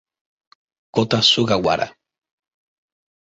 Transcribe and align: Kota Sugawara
Kota 0.97 1.19
Sugawara 1.27 1.85